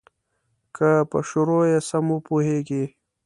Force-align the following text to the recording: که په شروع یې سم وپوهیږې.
که 0.75 0.89
په 1.11 1.19
شروع 1.29 1.61
یې 1.71 1.79
سم 1.89 2.05
وپوهیږې. 2.13 2.83